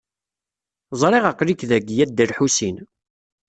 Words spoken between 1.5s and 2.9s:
dagi, a Dda Lḥusin.